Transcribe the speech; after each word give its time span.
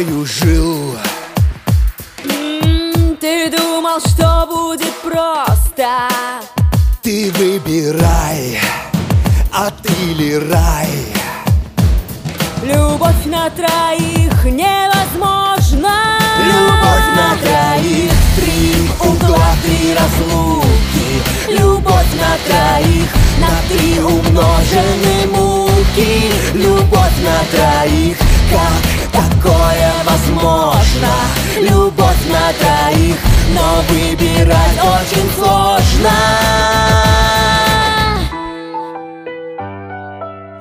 мною 0.00 0.26
жил. 0.26 0.96
Ты 3.20 3.50
думал, 3.50 4.00
что 4.00 4.46
будет 4.48 4.94
просто. 5.02 6.08
Ты 7.02 7.30
выбирай, 7.32 8.60
ад 9.52 9.74
или 10.02 10.34
рай 10.34 10.88
Любовь 12.62 13.24
на 13.26 13.50
троих 13.50 14.44
невозможна. 14.44 16.18
Любовь 16.44 17.08
на 17.16 17.36
троих 17.42 18.12
Три 18.36 18.88
угла, 19.00 19.54
три 19.62 19.94
разлуки. 19.94 20.68
Любовь 21.48 22.12
на 22.18 22.36
троих 22.46 23.08
На 23.38 23.50
три 23.68 23.98
умножены 23.98 25.26
муки. 25.32 26.30
Любовь 26.54 27.16
на 27.22 27.38
троих 27.50 28.29
как 28.50 29.12
такое 29.12 29.92
возможно. 30.04 31.12
Любовь 31.58 32.24
на 32.26 32.52
троих, 32.58 33.16
но 33.54 33.82
выбирать 33.88 34.78
очень 34.78 35.19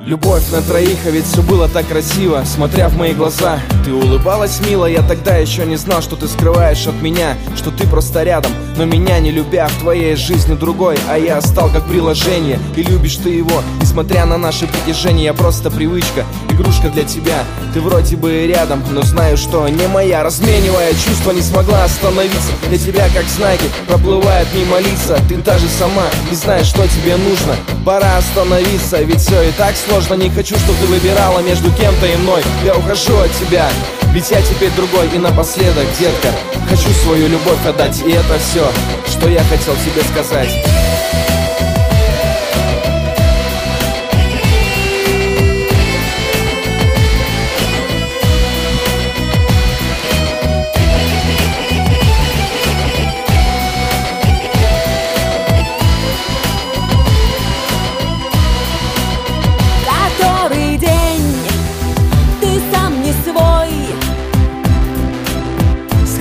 Любовь 0.09 0.49
на 0.51 0.63
троих, 0.63 0.97
а 1.05 1.11
ведь 1.11 1.27
все 1.27 1.43
было 1.43 1.69
так 1.69 1.87
красиво 1.87 2.41
Смотря 2.43 2.89
в 2.89 2.97
мои 2.97 3.13
глаза, 3.13 3.59
ты 3.85 3.93
улыбалась 3.93 4.59
мило 4.67 4.87
Я 4.87 5.03
тогда 5.03 5.35
еще 5.35 5.67
не 5.67 5.75
знал, 5.75 6.01
что 6.01 6.15
ты 6.15 6.27
скрываешь 6.27 6.87
от 6.87 6.99
меня 6.99 7.37
Что 7.55 7.69
ты 7.69 7.85
просто 7.85 8.23
рядом, 8.23 8.51
но 8.75 8.85
меня 8.85 9.19
не 9.19 9.29
любя 9.29 9.67
В 9.67 9.81
твоей 9.81 10.15
жизни 10.15 10.55
другой, 10.55 10.97
а 11.07 11.19
я 11.19 11.39
стал 11.41 11.69
как 11.69 11.85
приложение 11.85 12.57
И 12.75 12.81
любишь 12.81 13.17
ты 13.17 13.29
его, 13.29 13.61
несмотря 13.79 14.25
на 14.25 14.39
наши 14.39 14.65
притяжения 14.65 15.25
Я 15.25 15.35
просто 15.35 15.69
привычка, 15.69 16.25
игрушка 16.49 16.89
для 16.89 17.03
тебя. 17.03 17.43
Ты 17.73 17.81
вроде 17.81 18.15
бы 18.15 18.47
рядом, 18.47 18.83
но 18.91 19.01
знаю, 19.03 19.37
что 19.37 19.67
не 19.67 19.87
моя. 19.87 20.23
Разменивая 20.23 20.91
чувства, 20.93 21.31
не 21.31 21.41
смогла 21.41 21.83
остановиться. 21.83 22.51
Для 22.67 22.77
тебя, 22.77 23.07
как 23.13 23.25
знаки, 23.25 23.65
проплывает 23.87 24.47
мимо 24.55 24.79
лица. 24.79 25.19
Ты 25.29 25.35
даже 25.37 25.67
сама 25.67 26.07
не 26.29 26.35
знаешь, 26.35 26.65
что 26.65 26.87
тебе 26.87 27.15
нужно. 27.15 27.55
Пора 27.85 28.17
остановиться, 28.17 29.01
ведь 29.01 29.21
все 29.21 29.41
и 29.43 29.51
так 29.51 29.75
сложно 29.75 29.98
Не 29.99 30.29
хочу, 30.29 30.57
чтобы 30.57 30.77
ты 30.79 30.87
выбирала 30.87 31.39
между 31.41 31.71
кем-то 31.73 32.05
и 32.05 32.15
мной. 32.15 32.41
Я 32.63 32.73
ухожу 32.73 33.17
от 33.17 33.31
тебя, 33.33 33.69
ведь 34.13 34.31
я 34.31 34.41
теперь 34.41 34.71
другой. 34.71 35.07
И 35.13 35.17
напоследок, 35.19 35.85
детка, 35.99 36.29
хочу 36.69 36.89
свою 37.03 37.27
любовь 37.27 37.63
отдать. 37.65 38.01
И 38.05 38.11
это 38.11 38.39
все, 38.39 38.65
что 39.07 39.29
я 39.29 39.43
хотел 39.43 39.75
тебе 39.75 40.01
сказать 40.03 40.49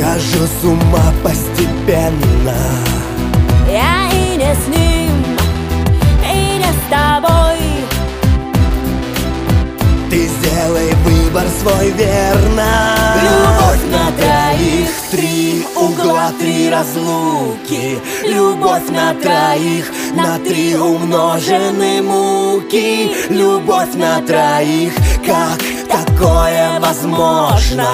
Схожу 0.09 0.47
с 0.47 0.65
ума 0.65 1.13
постепенно. 1.23 2.57
Я 3.71 4.09
и 4.11 4.37
не 4.39 4.55
с 4.55 4.69
ним, 4.69 5.37
и 6.25 6.57
не 6.57 6.65
с 6.65 6.83
тобой. 6.89 7.59
Ты 10.09 10.27
сделай 10.27 10.95
выбор 11.05 11.45
свой 11.61 11.91
верно. 11.91 12.95
Любовь 13.23 13.85
на 13.93 14.11
троих, 14.13 14.89
три 15.11 15.67
угла, 15.77 16.33
три 16.41 16.71
разлуки. 16.71 17.99
Любовь 18.25 18.89
на 18.89 19.13
троих, 19.13 19.93
на 20.15 20.39
три 20.39 20.75
умножены 20.75 22.01
муки. 22.01 23.11
Любовь 23.29 23.93
на 23.95 24.23
троих, 24.23 24.95
как 25.27 25.61
такое 26.05 26.81
возможно? 26.81 27.87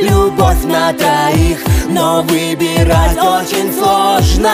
Любовь 0.00 0.64
на 0.64 0.92
троих, 0.92 1.58
но 1.88 2.22
выбирать 2.22 3.16
очень 3.16 3.72
сложно. 3.72 4.52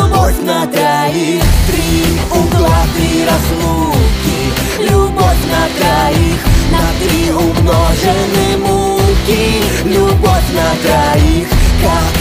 Любовь 0.00 0.40
на 0.42 0.66
троих 0.66 1.42
Три 1.66 2.18
угла, 2.30 2.84
три 2.96 3.24
разлуки. 3.24 4.90
Любовь 4.90 5.42
на 5.50 5.64
троих, 5.78 6.40
на 6.70 6.84
три 7.00 7.30
умножены 7.30 8.56
муки. 8.58 9.62
Любовь 9.84 10.48
на 10.52 10.68
троих, 10.82 11.48
как 11.82 12.11